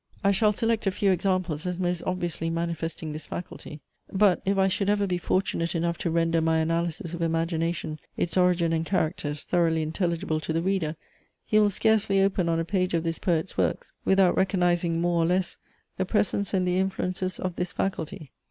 I 0.23 0.31
shall 0.31 0.51
select 0.51 0.87
a 0.87 0.91
few 0.91 1.11
examples 1.11 1.67
as 1.67 1.77
most 1.77 2.01
obviously 2.07 2.49
manifesting 2.49 3.11
this 3.11 3.27
faculty; 3.27 3.81
but 4.11 4.41
if 4.45 4.57
I 4.57 4.67
should 4.67 4.89
ever 4.89 5.05
be 5.05 5.19
fortunate 5.19 5.75
enough 5.75 5.99
to 5.99 6.09
render 6.09 6.41
my 6.41 6.57
analysis 6.57 7.13
of 7.13 7.21
Imagination, 7.21 7.99
its 8.17 8.35
origin 8.35 8.73
and 8.73 8.83
characters, 8.83 9.43
thoroughly 9.43 9.83
intelligible 9.83 10.39
to 10.39 10.51
the 10.53 10.61
reader, 10.63 10.95
he 11.45 11.59
will 11.59 11.69
scarcely 11.69 12.19
open 12.19 12.49
on 12.49 12.59
a 12.59 12.65
page 12.65 12.95
of 12.95 13.03
this 13.03 13.19
poet's 13.19 13.59
works 13.59 13.93
without 14.03 14.35
recognising, 14.35 14.99
more 14.99 15.21
or 15.21 15.25
less, 15.27 15.57
the 15.97 16.03
presence 16.05 16.51
and 16.51 16.67
the 16.67 16.79
influences 16.79 17.39
of 17.39 17.55
this 17.55 17.71
faculty. 17.71 18.31